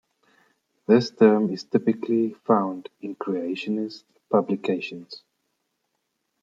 This 0.87 1.11
term 1.11 1.51
is 1.51 1.63
typically 1.65 2.33
found 2.33 2.89
in 3.01 3.15
creationist 3.15 4.01
publications. 4.31 5.21